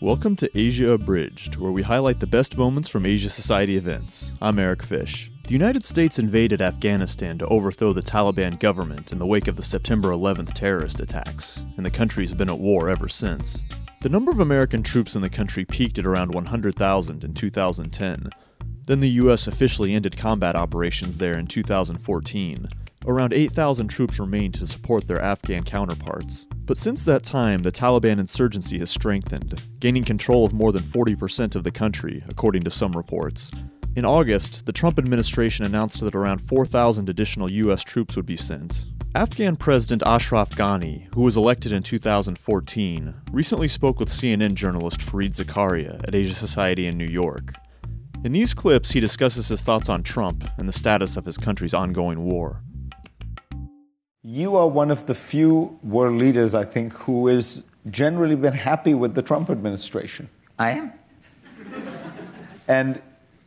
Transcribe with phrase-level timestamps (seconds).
[0.00, 4.30] Welcome to Asia Abridged, where we highlight the best moments from Asia Society events.
[4.40, 5.28] I'm Eric Fish.
[5.42, 9.62] The United States invaded Afghanistan to overthrow the Taliban government in the wake of the
[9.64, 13.64] September 11th terrorist attacks, and the country's been at war ever since.
[14.00, 18.30] The number of American troops in the country peaked at around 100,000 in 2010.
[18.86, 19.48] Then the U.S.
[19.48, 22.68] officially ended combat operations there in 2014.
[23.04, 26.46] Around 8,000 troops remained to support their Afghan counterparts.
[26.68, 31.56] But since that time, the Taliban insurgency has strengthened, gaining control of more than 40%
[31.56, 33.50] of the country, according to some reports.
[33.96, 37.82] In August, the Trump administration announced that around 4,000 additional U.S.
[37.82, 38.84] troops would be sent.
[39.14, 45.34] Afghan President Ashraf Ghani, who was elected in 2014, recently spoke with CNN journalist Fareed
[45.34, 47.54] Zakaria at Asia Society in New York.
[48.24, 51.72] In these clips, he discusses his thoughts on Trump and the status of his country's
[51.72, 52.62] ongoing war.
[54.30, 58.92] You are one of the few world leaders, I think, who has generally been happy
[58.92, 60.28] with the Trump administration.
[60.58, 60.92] I am.
[62.68, 63.00] And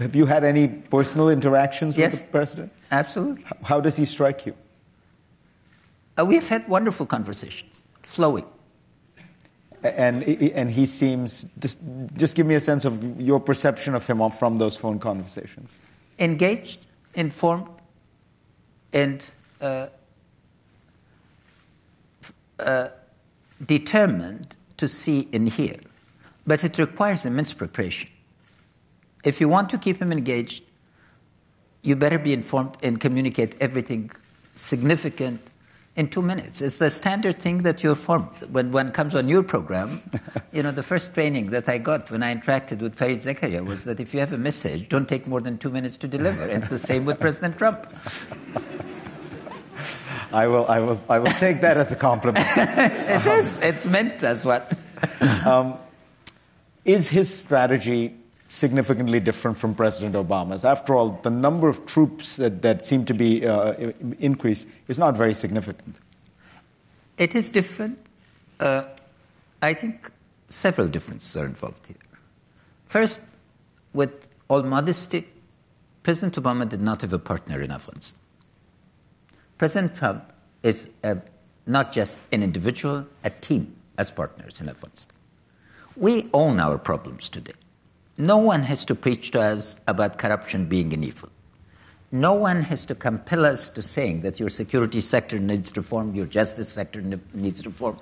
[0.00, 2.12] have you had any personal interactions Yes.
[2.12, 2.72] with the president?
[2.90, 3.44] Absolutely.
[3.64, 4.54] How does he strike you?
[6.18, 8.46] Uh, we have had wonderful conversations, flowing.
[9.82, 11.82] And, and he seems, just,
[12.16, 15.76] just give me a sense of your perception of him from those phone conversations.
[16.18, 16.80] engaged,
[17.14, 17.68] informed,
[18.94, 19.22] and
[19.60, 19.88] uh,
[22.62, 22.88] uh,
[23.64, 25.76] determined to see and hear.
[26.46, 28.10] But it requires immense preparation.
[29.24, 30.64] If you want to keep him engaged,
[31.82, 34.10] you better be informed and communicate everything
[34.54, 35.40] significant
[35.94, 36.60] in two minutes.
[36.62, 38.30] It's the standard thing that you're formed.
[38.50, 40.02] When one comes on your program,
[40.52, 43.84] you know, the first training that I got when I interacted with Fareed Zakaria was
[43.84, 46.44] that if you have a message, don't take more than two minutes to deliver.
[46.44, 47.86] And it's the same with President Trump.
[50.32, 52.44] I will, I will, I will take that as a compliment.
[52.56, 53.58] It is.
[53.62, 54.72] It's meant as what?
[56.84, 58.14] Is his strategy
[58.48, 60.64] significantly different from President Obama's?
[60.64, 65.16] After all, the number of troops that, that seem to be uh, increased is not
[65.16, 65.96] very significant.
[67.18, 67.98] It is different.
[68.58, 68.84] Uh,
[69.62, 70.10] I think
[70.48, 71.96] several differences are involved here.
[72.86, 73.26] First,
[73.94, 75.28] with all modesty,
[76.02, 78.20] President Obama did not have a partner in Afghanistan.
[79.56, 80.31] President Trump
[80.62, 81.18] is a,
[81.66, 85.16] not just an individual, a team as partners in Afghanistan.
[85.96, 87.52] We own our problems today.
[88.16, 91.28] No one has to preach to us about corruption being an evil.
[92.10, 96.26] No one has to compel us to saying that your security sector needs reform, your
[96.26, 97.98] justice sector ne- needs reform,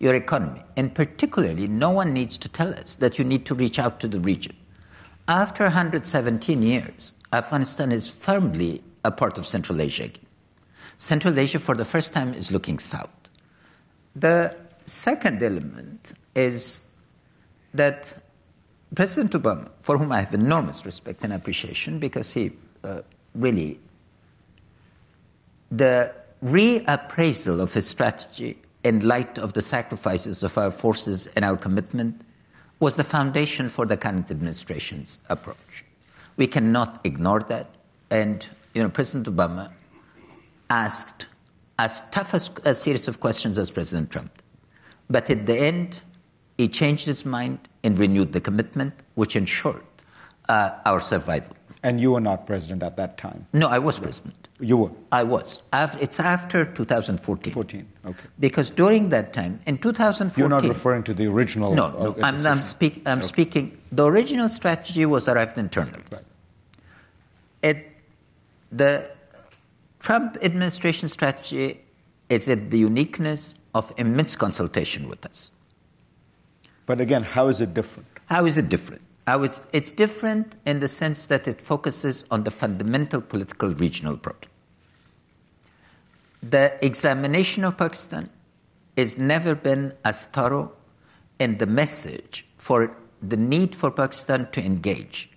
[0.00, 0.62] your economy.
[0.76, 4.08] And particularly, no one needs to tell us that you need to reach out to
[4.08, 4.56] the region.
[5.28, 10.26] After 117 years, Afghanistan is firmly a part of Central Asia again.
[11.02, 13.10] Central Asia, for the first time, is looking south.
[14.14, 14.54] The
[14.86, 16.82] second element is
[17.74, 18.14] that
[18.94, 22.52] President Obama, for whom I have enormous respect and appreciation because he
[22.84, 23.00] uh,
[23.34, 23.80] really,
[25.72, 26.14] the
[26.44, 32.20] reappraisal of his strategy in light of the sacrifices of our forces and our commitment
[32.78, 35.84] was the foundation for the current administration's approach.
[36.36, 37.70] We cannot ignore that.
[38.08, 39.72] And, you know, President Obama
[40.72, 41.26] asked
[41.78, 44.32] as tough as, a series of questions as President Trump.
[45.10, 46.00] But at the end,
[46.56, 49.84] he changed his mind and renewed the commitment, which ensured
[50.48, 51.56] uh, our survival.
[51.82, 53.46] And you were not president at that time.
[53.52, 54.48] No, I was president.
[54.60, 54.90] You were.
[55.10, 55.62] I was.
[56.04, 57.52] It's after 2014.
[57.52, 58.28] 14, okay.
[58.38, 60.40] Because during that time, in 2014.
[60.40, 61.74] You're not referring to the original.
[61.74, 62.16] No, uh, no.
[62.22, 62.52] I'm, decision.
[62.52, 63.76] I'm, speak, I'm speaking.
[63.90, 66.04] The original strategy was arrived internally.
[66.12, 66.22] Right.
[67.62, 67.78] It,
[68.70, 69.10] the
[70.02, 71.80] Trump administration strategy
[72.28, 75.52] is at the uniqueness of immense consultation with us.
[76.86, 78.08] But again, how is it different?
[78.26, 79.02] How is it different?
[79.28, 84.16] How it's, it's different in the sense that it focuses on the fundamental political regional
[84.16, 84.50] problem.
[86.42, 88.28] The examination of Pakistan
[88.98, 90.72] has never been as thorough
[91.38, 95.30] in the message for the need for Pakistan to engage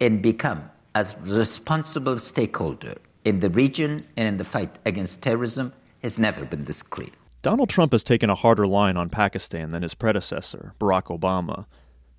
[0.00, 5.72] and become as responsible stakeholder in the region and in the fight against terrorism
[6.02, 7.10] has never been this clear.
[7.42, 11.66] Donald Trump has taken a harder line on Pakistan than his predecessor, Barack Obama.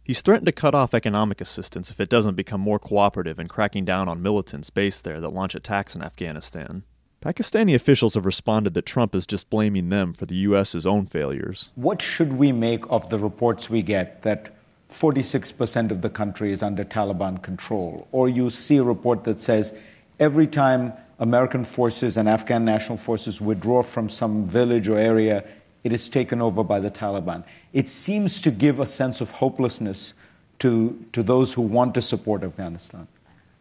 [0.04, 3.86] He's threatened to cut off economic assistance if it doesn't become more cooperative in cracking
[3.86, 6.84] down on militants based there that launch attacks in Afghanistan.
[7.22, 11.72] Pakistani officials have responded that Trump is just blaming them for the U.S.'s own failures.
[11.76, 14.54] What should we make of the reports we get that
[14.90, 18.10] 46% of the country is under Taliban control?
[18.12, 19.74] Or you see a report that says
[20.20, 25.44] every time American forces and Afghan national forces withdraw from some village or area,
[25.84, 27.44] it is taken over by the Taliban.
[27.74, 30.14] It seems to give a sense of hopelessness
[30.60, 33.08] to, to those who want to support Afghanistan.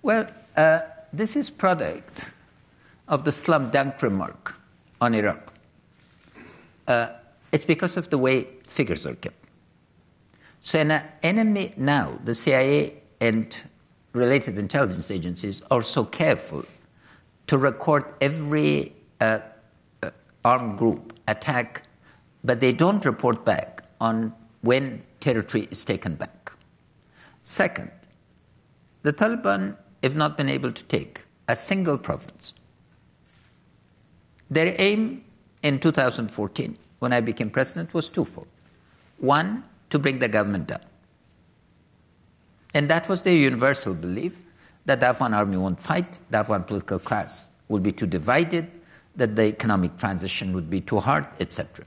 [0.02, 0.26] Well,
[0.56, 0.80] uh,
[1.12, 2.30] this is product
[3.08, 4.56] of the slam dunk remark
[5.00, 5.52] on Iraq.
[6.86, 7.08] Uh,
[7.50, 9.36] it's because of the way figures are kept.
[10.60, 13.62] So an enemy now, the CIA and
[14.12, 16.64] related intelligence agencies are so careful
[17.46, 19.40] to record every uh,
[20.02, 20.10] uh,
[20.44, 21.82] armed group attack,
[22.44, 26.52] but they don't report back on when territory is taken back.
[27.42, 27.90] Second,
[29.02, 32.54] the Taliban have not been able to take a single province.
[34.50, 35.24] Their aim
[35.62, 38.48] in 2014, when I became president, was twofold.
[39.18, 40.80] One, to bring the government down.
[42.74, 44.42] And that was their universal belief
[44.86, 48.70] that the Afghan army won't fight, the Afghan political class will be too divided,
[49.16, 51.84] that the economic transition would be too hard, etc.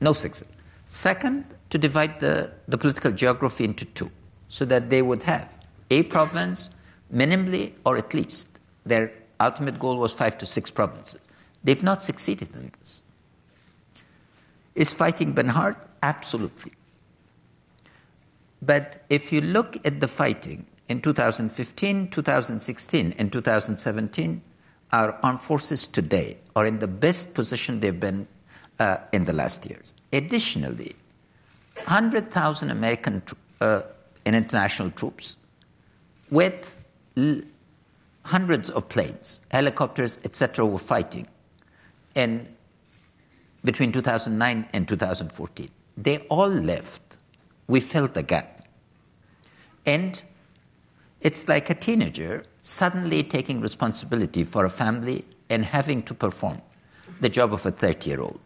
[0.00, 0.48] No success.
[0.88, 4.10] Second, to divide the, the political geography into two,
[4.48, 5.58] so that they would have
[5.90, 6.70] a province,
[7.12, 8.58] minimally or at least.
[8.84, 11.20] Their ultimate goal was five to six provinces.
[11.62, 13.02] They've not succeeded in this.
[14.74, 15.76] Is fighting been hard?
[16.02, 16.72] Absolutely.
[18.62, 24.42] But if you look at the fighting in 2015, 2016, and 2017,
[24.92, 28.28] our armed forces today are in the best position they've been
[28.78, 29.94] uh, in the last years.
[30.12, 30.94] Additionally,
[31.84, 33.22] 100,000 American
[33.60, 33.82] uh,
[34.24, 35.36] and international troops
[36.30, 36.76] with
[38.24, 41.26] hundreds of planes, helicopters, etc., were fighting.
[42.14, 42.46] And
[43.64, 47.02] between 2009 and 2014, they all left.
[47.66, 48.51] We filled the gap.
[49.86, 50.22] And
[51.20, 56.60] it's like a teenager suddenly taking responsibility for a family and having to perform
[57.20, 58.40] the job of a 30 year old.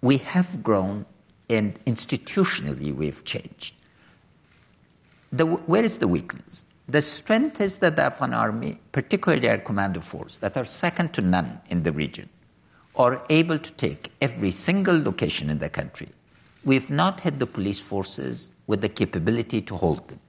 [0.00, 1.06] We have grown
[1.48, 3.74] and institutionally we've changed.
[5.32, 6.64] The, where is the weakness?
[6.88, 11.22] The strength is that the Afghan army, particularly our commando force, that are second to
[11.22, 12.28] none in the region,
[12.96, 16.08] are able to take every single location in the country.
[16.64, 20.20] We've not had the police forces with the capability to hold them.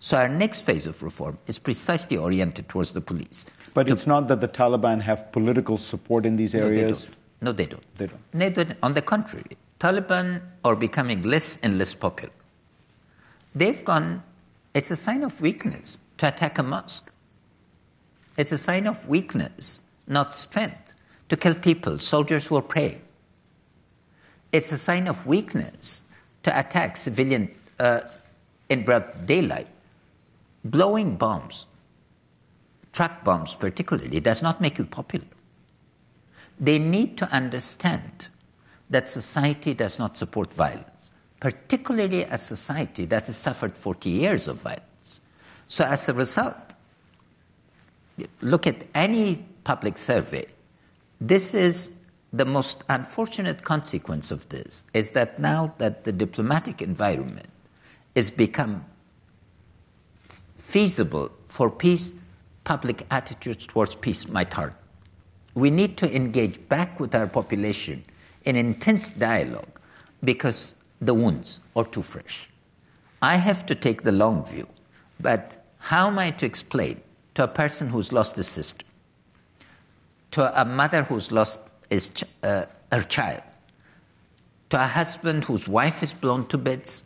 [0.00, 3.46] So our next phase of reform is precisely oriented towards the police.
[3.74, 7.10] But to, it's not that the Taliban have political support in these areas.
[7.40, 7.84] No, they don't.
[7.92, 8.08] No,
[8.40, 8.56] They don't.
[8.56, 8.78] They don't.
[8.82, 12.32] On the contrary, Taliban are becoming less and less popular.
[13.54, 14.22] They've gone,
[14.74, 17.12] it's a sign of weakness to attack a mosque.
[18.36, 20.94] It's a sign of weakness, not strength,
[21.28, 23.02] to kill people, soldiers who are praying.
[24.52, 26.04] It's a sign of weakness
[26.44, 28.00] to attack civilian uh,
[28.68, 29.66] in broad daylight.
[30.70, 31.66] Blowing bombs,
[32.92, 35.26] truck bombs particularly, does not make you popular.
[36.60, 38.28] They need to understand
[38.90, 44.62] that society does not support violence, particularly a society that has suffered 40 years of
[44.62, 45.20] violence.
[45.66, 46.74] So, as a result,
[48.40, 50.46] look at any public survey.
[51.20, 51.98] This is
[52.32, 57.48] the most unfortunate consequence of this is that now that the diplomatic environment
[58.14, 58.84] has become
[60.68, 62.14] feasible for peace,
[62.64, 64.76] public attitudes towards peace might harden.
[65.54, 68.04] We need to engage back with our population
[68.44, 69.80] in intense dialogue
[70.22, 72.50] because the wounds are too fresh.
[73.22, 74.68] I have to take the long view,
[75.18, 77.00] but how am I to explain
[77.34, 78.84] to a person who's lost his sister,
[80.32, 83.42] to a mother who's lost his uh, her child,
[84.68, 87.04] to a husband whose wife is blown to bits,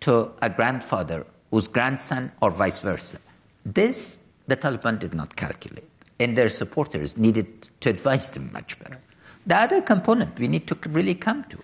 [0.00, 3.18] to a grandfather whose grandson, or vice versa?
[3.64, 5.88] This the Taliban did not calculate,
[6.20, 9.00] and their supporters needed to advise them much better.
[9.46, 11.58] The other component we need to really come to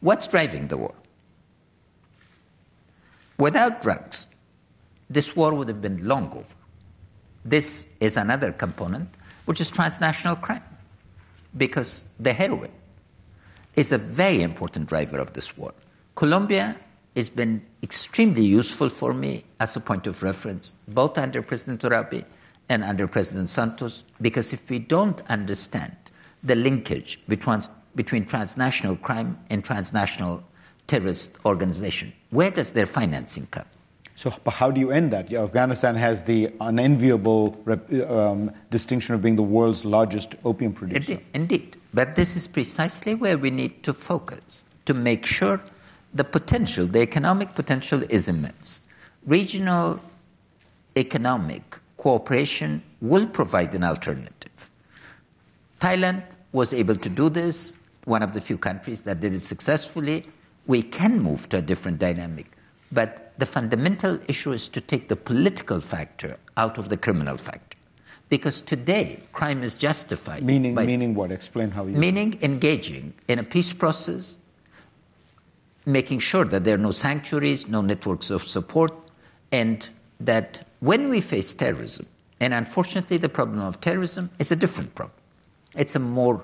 [0.00, 0.94] what's driving the war?
[3.38, 4.34] Without drugs,
[5.08, 6.54] this war would have been long over.
[7.44, 9.08] This is another component,
[9.46, 10.62] which is transnational crime,
[11.56, 12.70] because the heroin
[13.74, 15.74] is a very important driver of this war.
[16.14, 16.76] Colombia
[17.16, 22.24] has been extremely useful for me as a point of reference, both under President Uribe
[22.68, 25.94] and under President Santos, because if we don't understand
[26.42, 27.60] the linkage between,
[27.94, 30.42] between transnational crime and transnational
[30.86, 33.66] terrorist organization, where does their financing come?
[34.14, 35.30] So, how do you end that?
[35.30, 37.58] Yeah, Afghanistan has the unenviable
[38.08, 41.12] um, distinction of being the world's largest opium producer.
[41.12, 41.76] Indeed, indeed.
[41.94, 45.60] But this is precisely where we need to focus to make sure
[46.14, 48.82] the potential, the economic potential is immense.
[49.26, 50.00] Regional
[50.96, 54.70] economic cooperation will provide an alternative.
[55.80, 60.26] Thailand was able to do this one of the few countries that did it successfully.
[60.66, 62.46] We can move to a different dynamic.
[62.90, 67.78] But the fundamental issue is to take the political factor out of the criminal factor.
[68.28, 70.42] Because today, crime is justified.
[70.42, 71.30] Meaning, meaning what?
[71.30, 71.96] Explain how you.
[71.96, 74.38] Meaning engaging in a peace process,
[75.84, 78.92] making sure that there are no sanctuaries, no networks of support,
[79.50, 79.88] and
[80.20, 82.06] that when we face terrorism,
[82.40, 85.16] and unfortunately, the problem of terrorism is a different problem,
[85.74, 86.42] it's a more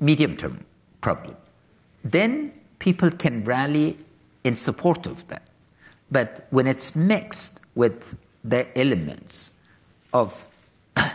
[0.00, 0.64] medium term
[1.00, 1.36] problem.
[2.04, 3.96] Then people can rally
[4.44, 5.42] in support of that.
[6.10, 9.52] But when it's mixed with the elements
[10.12, 10.44] of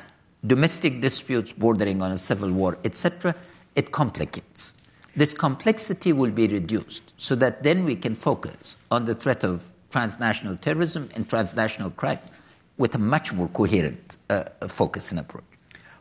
[0.47, 3.35] domestic disputes bordering on a civil war, etc.,
[3.75, 4.75] it complicates.
[5.17, 9.67] This complexity will be reduced so that then we can focus on the threat of
[9.89, 12.19] transnational terrorism and transnational crime
[12.77, 15.43] with a much more coherent uh, focus and approach.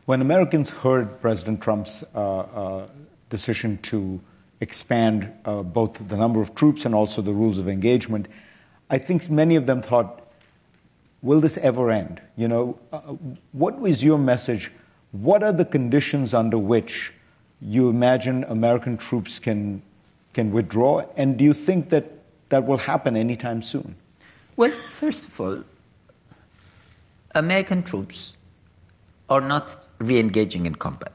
[0.05, 2.87] When Americans heard President Trump's uh, uh,
[3.31, 4.21] decision to
[4.61, 8.27] expand uh, both the number of troops and also the rules of engagement,
[8.91, 10.31] I think many of them thought,
[11.23, 12.21] will this ever end?
[12.35, 12.99] You know, uh,
[13.51, 14.71] what was your message?
[15.11, 17.13] What are the conditions under which
[17.61, 19.81] you imagine American troops can,
[20.33, 21.05] can withdraw?
[21.15, 22.11] And do you think that
[22.49, 23.95] that will happen anytime soon?
[24.55, 25.63] Well, first of all,
[27.35, 28.37] American troops
[29.29, 31.11] are not re engaging in combat.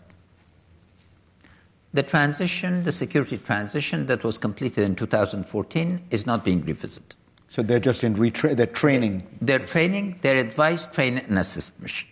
[1.95, 7.17] The transition, the security transition that was completed in 2014, is not being revisited.
[7.49, 9.27] So they're just in retra- they're training.
[9.43, 12.09] They're training, they're advise, train, and assist mission.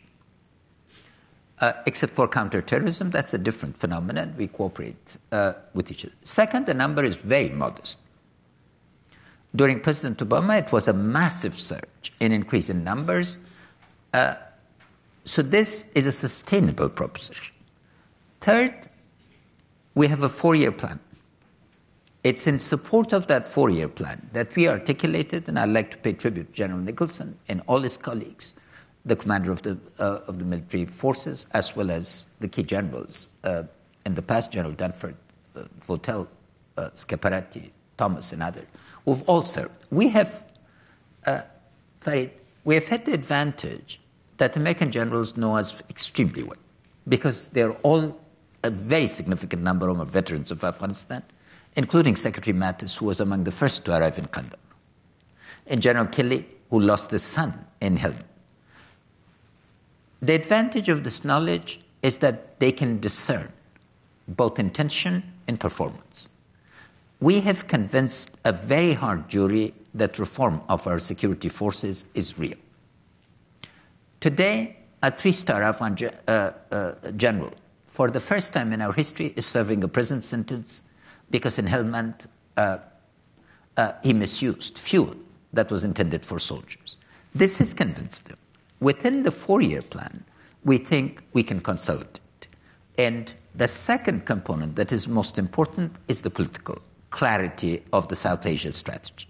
[1.60, 4.34] Uh, except for counterterrorism, that's a different phenomenon.
[4.38, 6.14] We cooperate uh, with each other.
[6.22, 8.00] Second, the number is very modest.
[9.54, 13.38] During President Obama, it was a massive surge in increase in numbers.
[14.14, 14.36] Uh,
[15.26, 17.54] so this is a sustainable proposition.
[18.40, 18.88] Third,
[19.94, 20.98] we have a four-year plan.
[22.24, 26.12] It's in support of that four-year plan that we articulated, and I'd like to pay
[26.14, 28.54] tribute to General Nicholson and all his colleagues,
[29.04, 33.32] the commander of the, uh, of the military forces, as well as the key generals
[33.44, 33.62] uh,
[34.04, 35.14] in the past, General Dunford,
[35.56, 36.26] uh, Votel,
[36.76, 38.66] uh, Scaparotti, Thomas, and others,
[39.04, 39.72] who've all served.
[39.90, 40.44] We have,
[41.26, 41.42] uh,
[42.00, 42.30] Fareed,
[42.64, 44.00] we have had the advantage
[44.36, 46.58] that American generals know us extremely well
[47.08, 48.18] because they're all
[48.62, 51.22] a very significant number of veterans of Afghanistan,
[51.76, 54.58] including Secretary Mattis, who was among the first to arrive in Kandahar,
[55.66, 58.29] and General Kelly, who lost his son in Helmand.
[60.22, 63.52] The advantage of this knowledge is that they can discern
[64.28, 66.28] both intention and performance.
[67.20, 72.56] We have convinced a very hard jury that reform of our security forces is real.
[74.20, 75.96] Today, a three star Afghan
[76.28, 77.52] uh, uh, general
[77.90, 80.84] for the first time in our history, is serving a prison sentence
[81.28, 82.78] because in Helmand uh,
[83.76, 85.16] uh, he misused fuel
[85.52, 86.96] that was intended for soldiers.
[87.34, 88.38] This has convinced them.
[88.80, 90.24] Within the four year plan,
[90.64, 92.48] we think we can consolidate.
[92.98, 96.78] And the second component that is most important is the political
[97.10, 99.26] clarity of the South Asia strategy.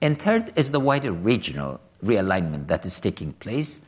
[0.00, 3.82] And third is the wider regional realignment that is taking place.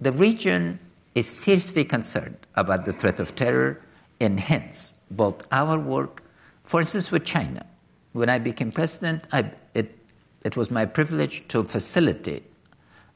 [0.00, 0.78] The region
[1.14, 3.80] is seriously concerned about the threat of terror,
[4.20, 6.22] and hence both our work,
[6.64, 7.64] for instance, with China.
[8.12, 9.96] When I became president, I, it,
[10.44, 12.44] it was my privilege to facilitate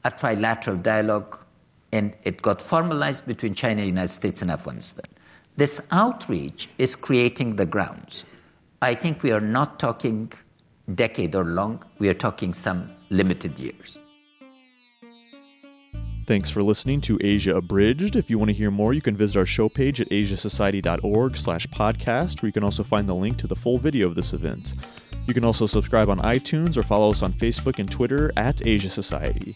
[0.09, 1.39] a trilateral dialogue,
[1.91, 5.05] and it got formalized between China, United States, and Afghanistan.
[5.57, 8.25] This outreach is creating the grounds.
[8.81, 10.31] I think we are not talking
[10.95, 13.99] decade or long, we are talking some limited years.
[16.25, 18.15] Thanks for listening to Asia Abridged.
[18.15, 21.65] If you want to hear more, you can visit our show page at asiasociety.org slash
[21.67, 24.75] podcast, where you can also find the link to the full video of this event.
[25.25, 28.89] You can also subscribe on iTunes or follow us on Facebook and Twitter at Asia
[28.89, 29.55] Society.